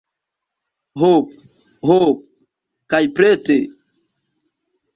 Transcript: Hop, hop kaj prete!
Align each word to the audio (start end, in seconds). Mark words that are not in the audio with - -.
Hop, 1.01 1.35
hop 1.91 2.25
kaj 2.93 3.03
prete! 3.21 3.61